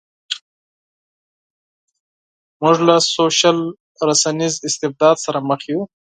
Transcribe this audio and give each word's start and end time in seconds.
موږ 2.63 2.75
له 2.87 2.95
سوشل 3.15 3.57
رسنیز 4.09 4.53
استبداد 4.67 5.15
سره 5.25 5.39
مخ 5.49 5.61
یو. 5.71 5.81